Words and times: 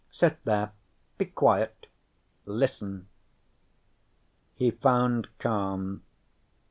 Sit 0.09 0.43
there, 0.45 0.71
be 1.19 1.25
quiet, 1.25 1.85
listen." 2.47 3.07
He 4.55 4.71
found 4.71 5.27
calm. 5.37 6.01